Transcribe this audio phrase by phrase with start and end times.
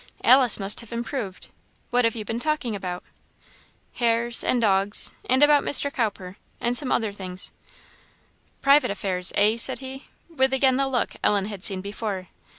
[0.23, 1.49] Alice must have improved.
[1.91, 3.03] What have you been talking about?"
[3.93, 5.93] "Hares and dogs and about Mr.
[5.93, 7.51] Cowper and some other things."
[8.63, 12.29] "Private affairs, eh?" said he, with again the look Ellen had seen before.